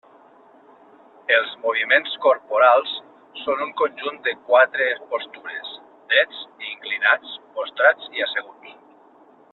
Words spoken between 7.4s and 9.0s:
postrats i asseguts.